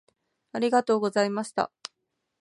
[0.53, 1.71] ありがとうございました。